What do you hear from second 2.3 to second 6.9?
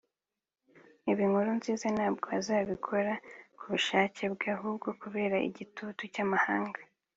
azabikora ku bushake bwe ahubwo kubera igitutu cy’amahanga